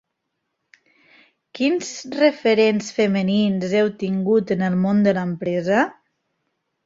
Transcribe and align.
Quins 1.57 1.89
referents 2.21 2.89
femenins 2.95 3.75
heu 3.81 3.91
tingut 4.05 4.53
en 4.57 4.63
el 4.69 4.79
món 4.87 5.03
de 5.09 5.13
l’empresa? 5.19 5.83